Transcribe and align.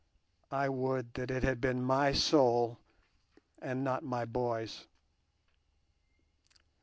I 0.49 0.67
would 0.67 1.13
that 1.13 1.29
it 1.29 1.43
had 1.43 1.61
been 1.61 1.83
my 1.83 2.11
soul 2.11 2.79
and 3.61 3.83
not 3.83 4.01
my 4.03 4.25
boy's! 4.25 4.87